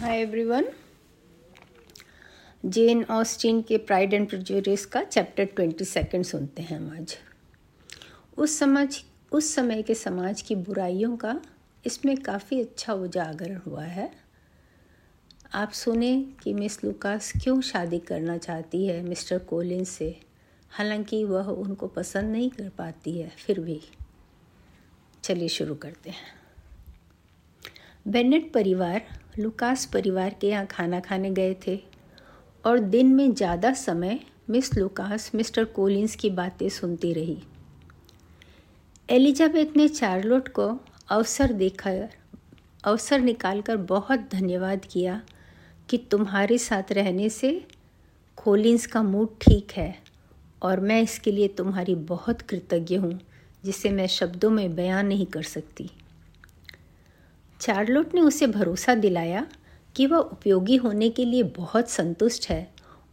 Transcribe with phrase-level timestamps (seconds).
[0.00, 0.64] हाय everyone
[2.66, 7.18] Jane Austen के Pride and Prejudice का chapter twenty second सुनते हैं हम आज।
[8.36, 11.40] उस समाज, उस समय के समाज की बुराइयों का
[11.86, 14.12] इसमें काफ़ी अच्छा उजागर हुआ है।
[15.54, 20.20] आप सुने कि मिस लुकास क्यों शादी करना चाहती है मिस्टर कोलिन से?
[20.70, 23.80] हालाँकि वह उनको पसंद नहीं कर पाती है, फिर भी।
[25.24, 26.38] चलिए शुरू करते हैं।
[28.08, 31.78] बेनेट परिवार लुकास परिवार के यहाँ खाना खाने गए थे।
[32.64, 34.18] और दिन में ज़्यादा समय
[34.50, 37.38] मिस लुकास, मिस्टर कोलिंस की बातें सुनती रही।
[39.08, 40.68] एलिजाबेथ ने चार्लोट को
[41.08, 41.90] अवसर देखा,
[42.84, 45.20] अवसर निकालकर बहुत धन्यवाद किया
[45.88, 47.52] कि तुम्हारे साथ रहने से
[48.38, 49.94] कोलिंस का मूड ठीक है
[50.62, 53.18] और मैं इसके लिए तुम्हारी बहुत कृतज्ञ हूँ,
[53.64, 55.90] जिसे मैं शब्दों में बयान नहीं कर सकती।
[57.60, 59.46] चार्लोट ने उसे भरोसा दिलाया
[59.96, 62.66] कि वह उपयोगी होने के लिए बहुत संतुष्ट है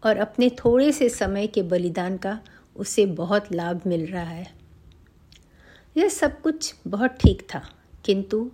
[0.04, 2.40] और अपने थोड़े से समय के बलिदान का
[2.76, 4.48] उसे बहुत लाभ मिल रहा है।
[5.96, 7.62] यह सब कुछ बहुत ठीक था,
[8.06, 8.50] किंतु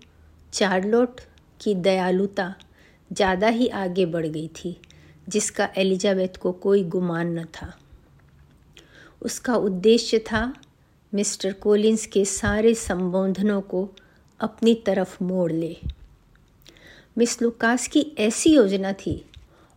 [0.54, 1.22] चार्लोट
[1.60, 2.54] की दयालुता
[3.12, 4.76] ज़्यादा ही आगे बढ़ गई थी,
[5.30, 7.74] जिसका एलिजाबेथ को कोई गुमान न था।
[9.22, 10.54] उसका उद्देश्य था
[11.14, 13.90] मिस्टर कोलिंस के सारे संबोधनों को
[14.42, 15.76] अपनी तरफ़ मोड़ ले।
[17.18, 19.24] मिस लुकास की ऐसी योजना थी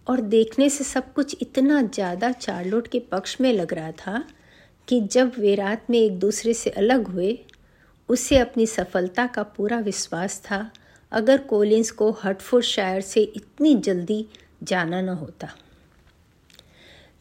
[0.07, 4.25] और देखने से सब कुछ इतना ज़्यादा चार्लोट के पक्ष में लग रहा था
[4.89, 7.39] कि जब वे रात में एक दूसरे से अलग हुए,
[8.09, 10.71] उसे अपनी सफलता का पूरा विश्वास था,
[11.13, 14.27] अगर कोलिंस को हटफुट शायर से इतनी जल्दी
[14.63, 15.49] जाना न होता।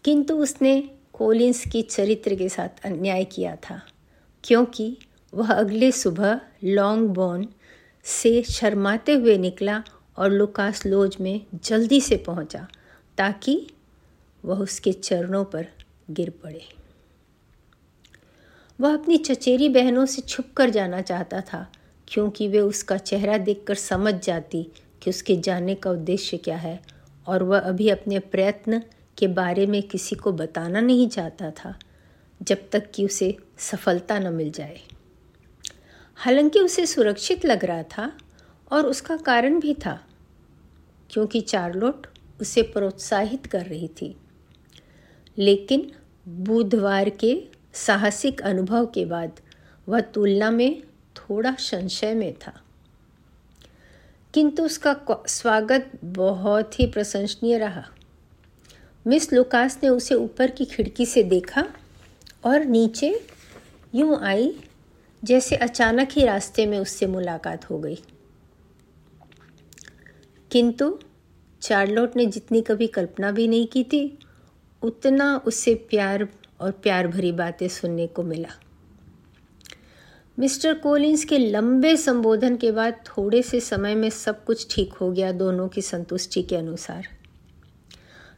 [0.05, 0.81] किंतु उसने
[1.13, 3.81] कोलिंस की चरित्र के साथ अन्याय किया था,
[4.43, 4.97] क्योंकि
[5.33, 7.47] वह अगले सुबह लॉन्ग बोन
[8.05, 9.83] से शर्माते हुए निकला
[10.17, 12.67] और लुकास लोज में जल्दी से पहुँचा
[13.17, 13.55] ताकि
[14.43, 15.67] वह उसके चरणों पर
[16.11, 16.61] गिर पड़े।
[18.79, 21.67] वह अपनी चचेरी बहनों से छुप कर जाना चाहता था,
[22.07, 24.63] क्योंकि वे उसका चेहरा देखकर समझ जाती
[25.01, 26.79] कि उसके जाने का उद्देश्य क्या है,
[27.27, 28.81] और वह अभी अपने प्रयत्न
[29.17, 31.75] के बारे में किसी को बताना नहीं चाहता था,
[32.41, 34.79] जब तक कि उसे सफलता न मिल जाए।
[36.25, 38.11] हालाँकि उसे सुरक्षित लग रहा था
[38.71, 39.99] और उसका कारण भी था,
[41.09, 42.07] क्योंकि चार्लोट
[42.41, 44.15] उसे प्रोत्साहित कर रही थी।
[45.37, 45.91] लेकिन
[46.27, 49.39] बुधवार के साहसिक अनुभव के बाद
[49.89, 50.83] वह तुलना में
[51.15, 52.53] थोड़ा संशय में था।
[54.33, 54.95] किंतु उसका
[55.27, 57.83] स्वागत बहुत ही प्रशंसनीय रहा।
[59.07, 61.67] मिस लुकास ने उसे ऊपर की खिड़की से देखा
[62.43, 63.27] और नीचे
[63.95, 64.62] यूँ आई
[65.23, 67.99] जैसे अचानक ही रास्ते में उससे मुलाकात हो गई।
[70.51, 70.99] किंतु
[71.61, 74.19] चार्लोट ने जितनी कभी कल्पना भी नहीं की थी,
[74.81, 76.27] उतना उससे प्यार
[76.59, 78.49] और प्यार भरी बातें सुनने को मिला।
[80.39, 85.11] मिस्टर कोलिंस के लंबे संबोधन के बाद थोड़े से समय में सब कुछ ठीक हो
[85.11, 87.07] गया दोनों की संतुष्टि के अनुसार।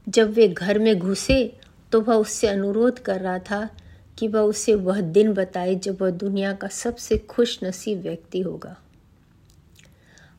[0.09, 1.57] जब वे घर में घुसे
[1.91, 3.69] तो वह उससे अनुरोध कर रहा था
[4.19, 8.77] कि वह उसे वह दिन बताए जब वह दुनिया का सबसे खुश नसीब व्यक्ति होगा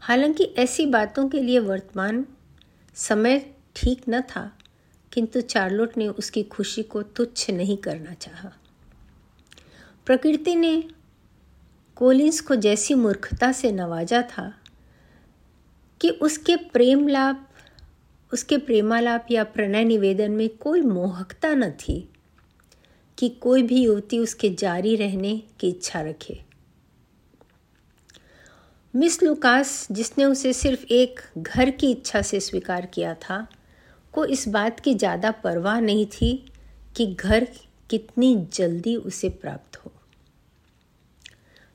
[0.00, 2.26] हालाँकि ऐसी बातों के लिए वर्तमान
[2.94, 4.52] समय ठीक न था,
[5.12, 8.52] किंतु चार्लोट ने उसकी खुशी को तुच्छ नहीं करना चाहा।
[10.06, 10.84] प्रकृति ने
[11.96, 14.54] कोलिंस को जैसी मूर्खता से नवाजा था
[16.00, 17.46] कि उसके प्रेम लाभ
[18.32, 22.12] उसके प्रेमालाप या प्रणय निवेदन में कोई मोहकता न थी
[23.18, 26.40] कि कोई भी युवती उसके जारी रहने की इच्छा रखे।
[28.94, 33.46] मिस लुकास, जिसने उसे सिर्फ़ एक घर की इच्छा से स्वीकार किया था,
[34.14, 36.32] को इस बात की ज़्यादा परवाह नहीं थी
[36.96, 37.46] कि घर
[37.90, 39.92] कितनी जल्दी उसे प्राप्त हो।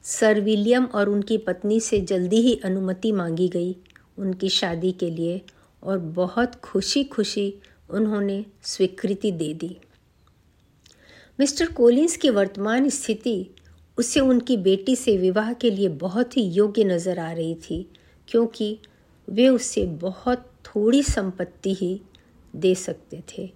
[0.06, 3.75] सर विलियम और उनकी पत्नी से जल्दी ही अनुमति मांगी गई
[4.18, 5.41] उनकी शादी के लिए
[5.84, 7.53] और बहुत खुशी खुशी
[7.90, 9.76] उन्होंने स्वीकृति दे दी।
[11.39, 13.49] मिस्टर कोलिंस की वर्तमान स्थिति
[13.97, 17.89] उसे उनकी बेटी से विवाह के लिए बहुत ही योग्य नज़र आ रही थी,
[18.28, 18.79] क्योंकि
[19.29, 22.01] वे उसे बहुत थोड़ी संपत्ति ही
[22.55, 23.51] दे सकते थे।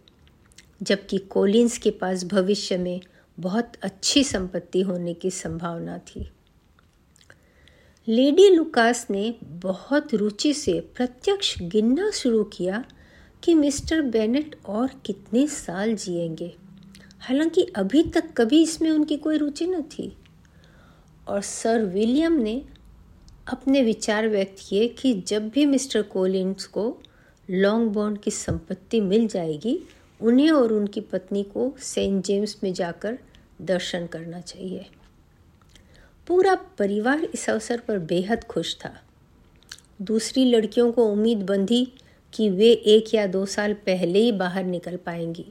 [0.83, 3.01] जबकि कोलिंस के पास भविष्य में
[3.39, 6.29] बहुत अच्छी संपत्ति होने की संभावना थी।
[8.07, 12.85] लेडी लुकास ने बहुत रुचि से प्रत्यक्ष गिनना शुरू किया
[13.43, 16.64] कि मिस्टर बेनेट और कितने साल जिएँगे।
[17.27, 20.17] हालाँकि अभी तक कभी इसमें उनकी कोई रुचि न थी।
[21.27, 22.65] और सर विलियम ने
[23.47, 26.97] अपने विचार व्यक्त किए कि जब भी मिस्टर कोलिंस को
[27.49, 29.79] लॉन्ग बॉन्ड की संपत्ति मिल जाएगी,
[30.21, 33.19] उन्हें और उनकी पत्नी को सेंट जेम्स में जाकर
[33.61, 34.85] दर्शन करना चाहिए।
[36.27, 39.01] पूरा परिवार इस अवसर पर बेहद खुश था।
[40.01, 41.93] दूसरी लड़कियों को उम्मीद बंधी
[42.33, 45.45] कि वे एक या दो साल पहले ही बाहर निकल पाएँगी।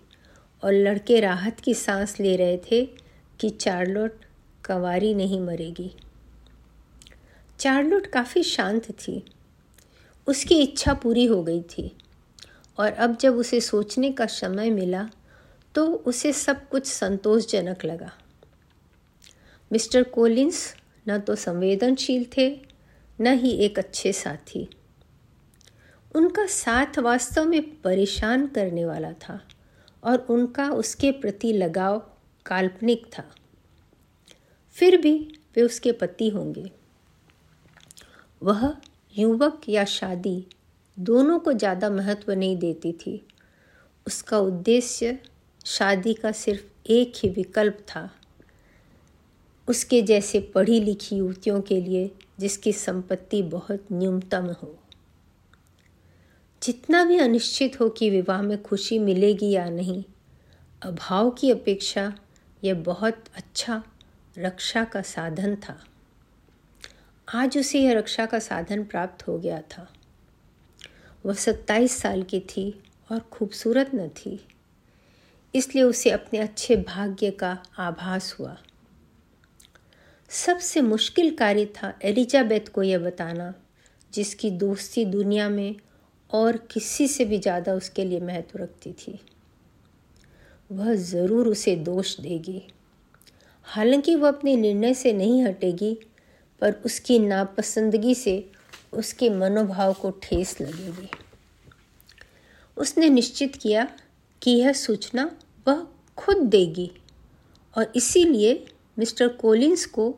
[0.65, 2.85] और लड़के राहत की सांस ले रहे थे
[3.41, 4.25] कि चार्लोट
[4.65, 5.91] कंवारी नहीं मरेगी।
[7.59, 9.23] चार्लोट काफ़ी शांत थी।
[10.27, 11.97] उसकी इच्छा पूरी हो गई थी
[12.79, 15.09] और अब जब उसे सोचने का समय मिला
[15.75, 18.11] तो उसे सब कुछ संतोषजनक लगा।
[19.71, 20.75] मिस्टर कोलिंस
[21.09, 22.49] न तो संवेदनशील थे,
[23.21, 24.69] न ही एक अच्छे साथी।
[26.15, 29.41] उनका साथ वास्तव में परेशान करने वाला था।
[30.05, 31.99] और उनका उसके प्रति लगाव
[32.47, 33.25] काल्पनिक था।
[34.77, 35.15] फिर भी
[35.57, 36.71] वे उसके पति होंगे।
[38.43, 38.77] वह
[39.15, 40.47] युवक या शादी
[40.99, 43.27] दोनों को ज़्यादा महत्व नहीं देती थी।
[44.07, 45.19] उसका उद्देश्य
[45.67, 48.11] शादी का सिर्फ़ एक ही विकल्प था।
[49.69, 52.11] उसके जैसे पढ़ी लिखी युवतियों के लिए
[52.41, 54.79] जिसकी संपत्ति बहुत न्यूनतम हो।
[56.65, 60.05] जितना भी अनिश्चित हो कि विवाह में खुशी मिलेगी या नहीं,
[60.83, 62.13] अभाव की अपेक्षा
[62.65, 63.83] यह बहुत अच्छा
[64.39, 65.77] रक्षा का साधन था।
[67.29, 69.89] आज उसे यह रक्षा का साधन प्राप्त हो गया था।
[71.27, 74.41] वह सत्ताईस साल की थी और खूबसूरत न थी,
[75.55, 78.57] इसलिए उसे अपने अच्छे भाग्य का आभास हुआ।
[80.31, 83.55] सबसे मुश्किल कार्य था एलिजाबेथ को यह बताना,
[84.13, 85.77] जिसकी दोस्ती दुनिया में
[86.31, 89.19] और किसी से भी ज़्यादा उसके लिए महत्व रखती थी।
[90.71, 92.63] वह ज़रूर उसे दोष देगी।
[93.67, 95.95] हालाँकि वह अपने निर्णय से नहीं हटेगी,
[96.63, 98.51] पर उसकी नापसंदगी से
[98.93, 101.09] उसके मनोभाव को ठेस लगेगी।
[102.77, 103.89] उसने निश्चित किया
[104.43, 105.31] कि यह सूचना
[105.69, 105.87] वह
[106.19, 106.91] खुद देगी
[107.77, 108.65] और इसीलिए
[108.99, 110.11] मिस्टर कोलिंस को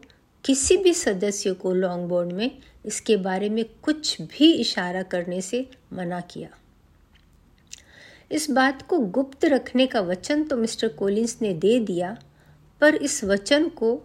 [0.45, 2.51] किसी भी सदस्य को लॉन्ग बोर्ड में
[2.87, 6.49] इसके बारे में कुछ भी इशारा करने से मना किया।
[8.31, 12.17] इस बात को गुप्त रखने का वचन तो मिस्टर कोलिंस ने दे दिया,
[12.81, 13.99] पर इस वचन को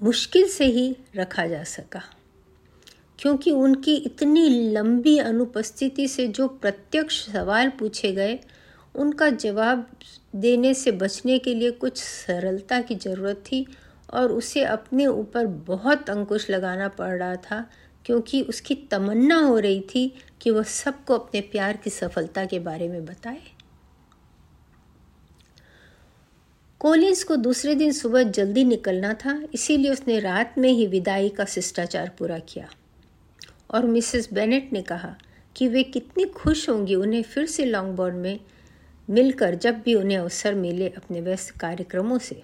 [0.00, 2.02] मुश्किल से ही रखा जा सका,
[3.18, 8.38] क्योंकि उनकी इतनी लंबी अनुपस्थिति से जो प्रत्यक्ष सवाल पूछे गए,
[8.94, 9.86] उनका जवाब
[10.36, 13.66] देने से बचने के लिए कुछ सरलता की ज़रूरत थी
[14.10, 17.70] और उसे अपने ऊपर बहुत अंकुश लगाना पड़ रहा था,
[18.04, 22.88] क्योंकि उसकी तमन्ना हो रही थी कि वह सबको अपने प्यार की सफलता के बारे
[22.88, 23.40] में बताए।
[26.80, 31.44] कोलिंस को दूसरे दिन सुबह जल्दी निकलना था, इसीलिए उसने रात में ही विदाई का
[31.44, 32.68] शिष्टाचार पूरा किया।
[33.70, 35.16] और मिसेस बेनेट ने कहा
[35.56, 38.40] कि वे कितनी खुश होंगी उन्हें फिर से लॉन्ग बोर्ड में
[39.10, 42.42] मिलकर जब भी उन्हें अवसर मिले अपने व्यस्त कार्यक्रमों से।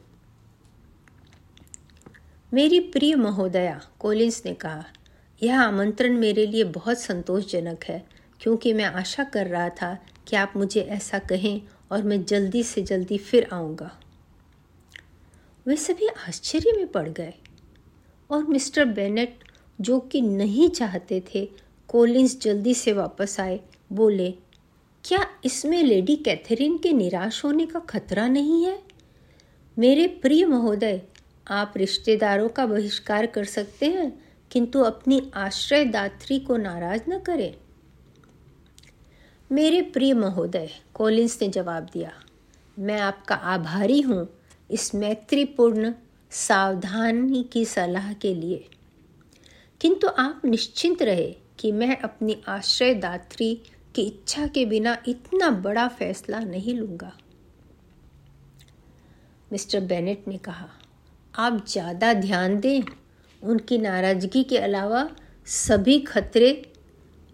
[2.56, 4.84] मेरी प्रिय महोदया कोलिंस ने कहा,
[5.42, 8.06] यह आमंत्रण मेरे लिए बहुत संतोषजनक है,
[8.40, 9.98] क्योंकि मैं आशा कर रहा था
[10.28, 14.00] कि आप मुझे ऐसा कहें और मैं जल्दी से जल्दी फिर आऊँगा।
[15.66, 17.34] वे सभी आश्चर्य में पड़ गए
[18.30, 19.38] और मिस्टर बेनेट,
[19.80, 21.50] जो कि नहीं चाहते थे
[21.88, 23.60] कोलिंस जल्दी से वापस आए,
[23.92, 24.34] बोले,
[25.04, 28.82] क्या इसमें लेडी कैथरीन के निराश होने का खतरा नहीं है?
[29.78, 31.02] मेरे प्रिय महोदय
[31.46, 34.12] आप रिश्तेदारों का बहिष्कार कर सकते हैं,
[34.50, 37.54] किंतु अपनी आश्रयदात्री को नाराज़ न करें।
[39.50, 42.12] मेरे प्रिय महोदय कोलिंस ने जवाब दिया,
[42.78, 44.28] मैं आपका आभारी हूँ
[44.70, 45.92] इस मैत्रीपूर्ण,
[46.30, 48.68] सावधानी की सलाह के लिए।
[49.80, 53.54] किंतु आप निश्चिंत रहे कि मैं अपनी आश्रयदात्री
[53.94, 57.12] की इच्छा के बिना इतना बड़ा फैसला नहीं लूँगा।
[59.52, 60.68] मिस्टर बेनेट ने कहा
[61.36, 62.82] आप ज़्यादा ध्यान दें,
[63.42, 65.08] उनकी नाराज़गी के अलावा
[65.46, 66.52] सभी खतरे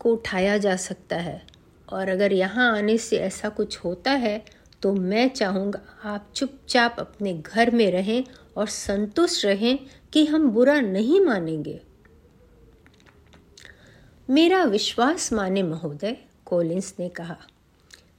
[0.01, 1.41] को उठाया जा सकता है।
[1.89, 4.43] और अगर यहाँ आने से ऐसा कुछ होता है
[4.83, 8.25] तो मैं चाहूँगा आप चुपचाप अपने घर में रहें
[8.57, 9.79] और संतुष्ट रहें
[10.13, 11.81] कि हम बुरा नहीं मानेंगे।
[14.29, 16.17] मेरा विश्वास माने महोदय
[16.47, 17.37] कोलिंस ने कहा,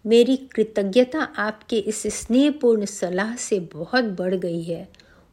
[0.06, 4.88] मेरी कृतज्ञता आपके इस स्नेहपूर्ण सलाह से बहुत बढ़ गई है।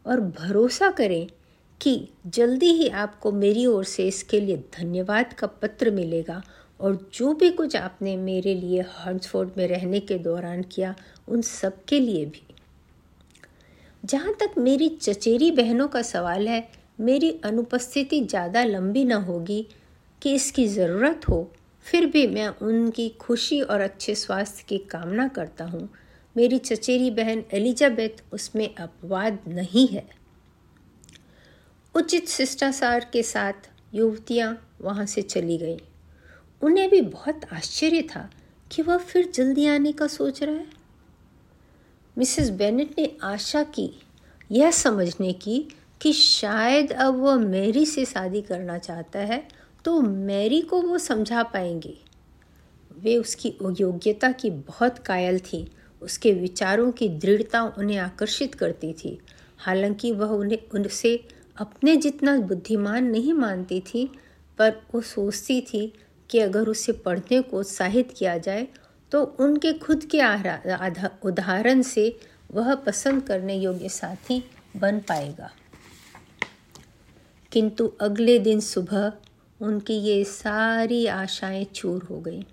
[0.07, 1.27] और भरोसा करें
[1.81, 6.43] कि जल्दी ही आपको मेरी ओर से इसके लिए धन्यवाद का पत्र मिलेगा
[6.81, 10.95] और जो भी कुछ आपने मेरे लिए हर्ट्सफोर्ड में रहने के दौरान किया,
[11.29, 12.43] उन सब के लिए भी।
[14.05, 16.69] जहाँ तक मेरी चचेरी बहनों का सवाल है,
[17.01, 19.67] मेरी अनुपस्थिति ज़्यादा लंबी ना होगी
[20.23, 21.51] कि इसकी ज़रूरत हो,
[21.87, 25.89] फिर भी मैं उनकी खुशी और अच्छे स्वास्थ्य की कामना करता हूँ।
[26.41, 30.09] मेरी चचेरी बहन एलिजाबेथ उसमें अपवाद नहीं है।
[31.95, 35.79] उचित शिष्टाचार के साथ युवतियाँ वहाँ से चली गईं।
[36.63, 38.31] उन्हें भी बहुत आश्चर्य था
[38.71, 40.67] कि वह फिर जल्दी आने का सोच रहा है।
[42.17, 43.91] मिसेस बेनेट ने आशा की,
[44.51, 45.59] यह समझने की
[46.01, 49.49] कि शायद अब वह मैरी से शादी करना चाहता है
[49.85, 51.97] तो मैरी को वो समझा पाएँगे।
[52.99, 53.49] वे उसकी
[53.81, 55.71] योग्यता की बहुत कायल थी।
[56.03, 59.19] उसके विचारों की दृढ़ता उन्हें आकर्षित करती थी।
[59.59, 61.17] हालाँकि वह उन्हें, उनसे
[61.57, 64.09] अपने जितना बुद्धिमान नहीं मानती थी,
[64.59, 65.93] पर वो सोचती थी
[66.31, 68.67] कि अगर उसे पढ़ने को उत्साहित किया जाए
[69.13, 70.19] तो उनके खुद के
[71.29, 72.05] उदाहरण से
[72.53, 74.43] वह पसंद करने योग्य साथी
[74.77, 75.51] बन पाएगा।
[77.53, 79.13] किंतु अगले दिन सुबह
[79.61, 82.45] उनकी ये सारी आशाएँ चूर हो गई।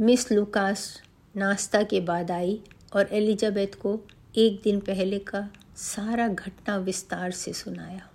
[0.00, 1.02] मिस लुकास
[1.36, 2.60] नाश्ता के बाद आई
[2.96, 4.00] और एलिजाबेथ को
[4.36, 8.08] एक दिन पहले का सारा घटना विस्तार से सुनाया।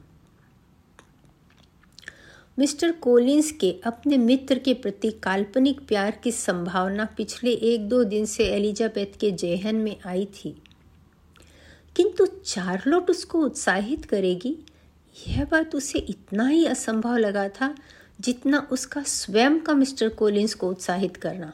[2.59, 8.25] मिस्टर कोलिंस के अपने मित्र के प्रति काल्पनिक प्यार की संभावना पिछले एक दो दिन
[8.25, 10.62] से एलिजाबेथ के जेहन में आई थी।
[11.95, 14.57] किंतु चार्लोट उसको उत्साहित करेगी,
[15.27, 17.75] यह बात उसे इतना ही असंभव लगा था
[18.19, 21.53] जितना उसका स्वयं का मिस्टर कोलिंस को उत्साहित करना।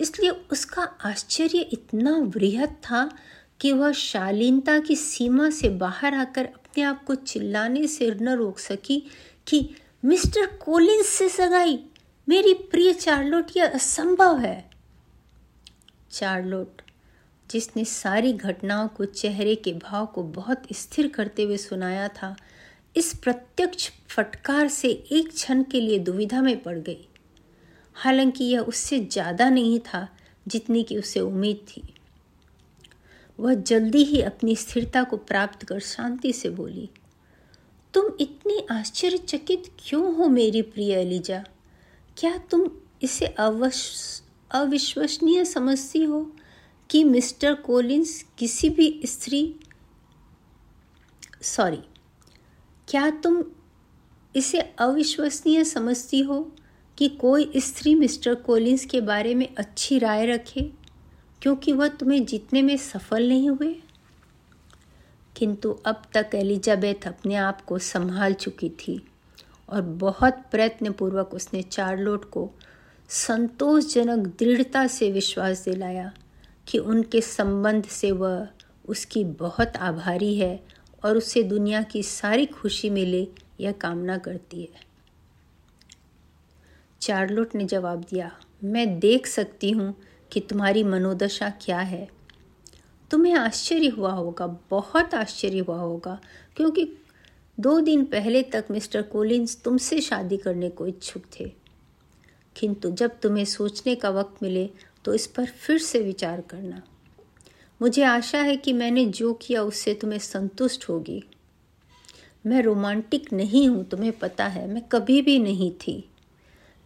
[0.00, 3.18] इसलिए उसका आश्चर्य इतना वृहद था
[3.60, 8.58] कि वह शालीनता की सीमा से बाहर आकर अपने आप को चिल्लाने से न रोक
[8.58, 9.10] सकी
[9.46, 9.70] कि,
[10.04, 11.84] मिस्टर कोलिंस से सगाई,
[12.28, 14.70] मेरी प्रिय चार्लोट, यह असंभव है।
[16.12, 16.82] चार्लोट,
[17.50, 22.36] जिसने सारी घटनाओं को चेहरे के भाव को बहुत स्थिर करते हुए सुनाया था,
[22.96, 27.08] इस प्रत्यक्ष फटकार से एक क्षण के लिए दुविधा में पड़ गई।
[27.96, 30.08] हालाँकि यह उससे ज़्यादा नहीं था
[30.46, 31.82] जितनी की उसे उम्मीद थी।
[33.38, 36.88] वह जल्दी ही अपनी स्थिरता को प्राप्त कर शांति से बोली,
[37.94, 41.42] तुम इतनी आश्चर्यचकित क्यों हो मेरी प्रिय एलिजा?
[42.16, 42.68] क्या तुम
[43.02, 46.20] इसे अवश, अविश्वसनीय समझती हो
[46.90, 49.54] कि मिस्टर कोलिंस किसी भी स्त्री
[51.42, 51.82] सॉरी,
[52.88, 53.42] क्या तुम
[54.34, 56.40] इसे अविश्वसनीय समझती हो
[56.98, 60.72] कि कोई स्त्री मिस्टर कोलिंस के बारे में अच्छी राय रखे,
[61.42, 63.76] क्योंकि वह तुम्हें जीतने में सफल नहीं हुए?
[65.36, 69.06] किंतु अब तक एलिजाबेथ अपने आप को संभाल चुकी थी
[69.68, 72.50] और बहुत प्रयत्नपूर्वक उसने चार्लोट को
[73.08, 76.12] संतोषजनक दृढ़ता से विश्वास दिलाया
[76.66, 78.48] कि उनके संबंध से वह
[78.88, 80.64] उसकी बहुत आभारी है
[81.04, 83.28] और उसे दुनिया की सारी खुशी मिले,
[83.60, 84.93] यह कामना करती है।
[87.04, 88.30] चार्लोट ने जवाब दिया,
[88.64, 89.94] मैं देख सकती हूँ
[90.32, 92.08] कि तुम्हारी मनोदशा क्या है।
[93.10, 96.20] तुम्हें आश्चर्य हुआ होगा, बहुत आश्चर्य हुआ होगा,
[96.56, 96.98] क्योंकि
[97.60, 101.52] दो दिन पहले तक मिस्टर कोलिंस तुमसे शादी करने को इच्छुक थे।
[102.56, 104.70] किंतु जब तुम्हें सोचने का वक्त मिले
[105.04, 106.82] तो इस पर फिर से विचार करना।
[107.82, 111.22] मुझे आशा है कि मैंने जो किया, उससे तुम्हें संतुष्ट होगी।
[112.46, 116.10] मैं रोमांटिक नहीं हूँ, तुम्हें पता है, मैं कभी भी नहीं थी।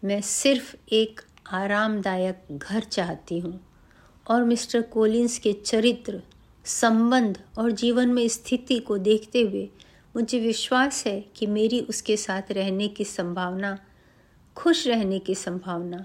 [0.04, 1.20] मैं सिर्फ़ एक
[1.52, 3.60] आरामदायक घर चाहती हूँ
[4.26, 6.20] और मिस्टर कोलिंस के चरित्र,
[6.64, 9.68] संबंध और जीवन में स्थिति को देखते हुए
[10.14, 13.78] मुझे विश्वास है कि मेरी उसके साथ रहने की संभावना,
[14.56, 16.04] खुश रहने की संभावना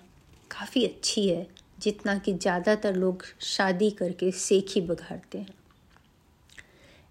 [0.52, 1.48] काफ़ी अच्छी है,
[1.80, 5.54] जितना कि ज़्यादातर लोग शादी करके सेख ही बघाड़ते हैं।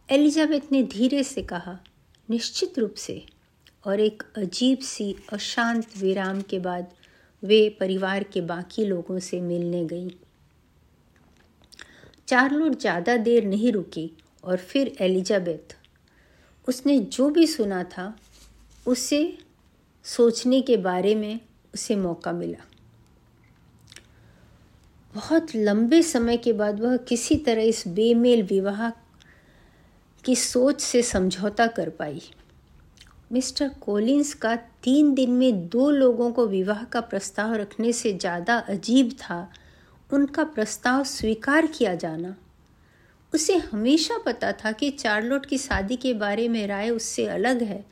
[0.08, 1.78] एलिजाबेथ ने धीरे से कहा,
[2.30, 3.24] निश्चित रूप से।
[3.84, 6.92] और एक अजीब सी अशांत विराम के बाद
[7.42, 10.10] वे परिवार के बाकी लोगों से मिलने गईं।
[12.28, 14.10] चार्लोट ज़्यादा देर नहीं रुकी
[14.44, 15.76] और फिर एलिजाबेथ,
[16.68, 18.14] उसने जो भी सुना था,
[18.86, 19.38] उसे
[20.04, 21.40] सोचने के बारे में
[21.74, 22.64] उसे मौका मिला।
[25.14, 28.88] बहुत लंबे समय के बाद वह किसी तरह इस बेमेल विवाह
[30.24, 32.22] की सोच से समझौता कर पाई।
[33.32, 38.56] मिस्टर कोलिंस का तीन दिन में दो लोगों को विवाह का प्रस्ताव रखने से ज़्यादा
[38.68, 39.48] अजीब था।
[40.10, 42.34] उनका प्रस्ताव स्वीकार किया जाना।
[43.32, 47.84] उसे हमेशा पता था कि चार्लोट की शादी के बारे में राय उससे अलग है,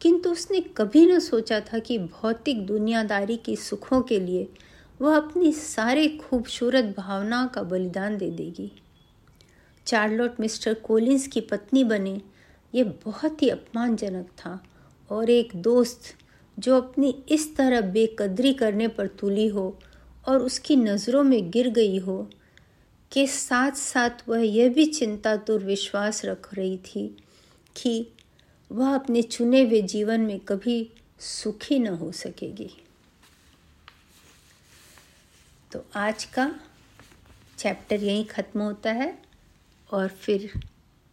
[0.00, 4.48] किंतु उसने कभी न सोचा था कि भौतिक दुनियादारी की सुखों के लिए
[5.00, 8.70] वह अपनी सारे खूबसूरत भावनाओं का बलिदान दे देगी।
[9.86, 12.20] चार्लोट मिस्टर कोलिंस की पत्नी बने
[12.74, 14.60] ये बहुत ही अपमानजनक था।
[15.10, 16.14] और एक दोस्त
[16.58, 19.78] जो अपनी इस तरह बेकदरी करने पर तुली हो
[20.28, 22.30] और उसकी नज़रों में गिर गई हो,
[23.12, 27.16] के साथ साथ वह यह भी चिंता और विश्वास रख रही थी
[27.76, 28.06] कि
[28.72, 30.90] वह अपने चुने हुए जीवन में कभी
[31.20, 32.70] सुखी न हो सकेगी।
[35.72, 36.60] तो आज का
[37.58, 39.18] चैप्टर यहीं ख़त्म होता है
[39.92, 40.60] और फिर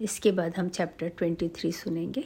[0.01, 2.25] इसके बाद हम चैप्टर ट्वेंटी थ्री सुनेंगे।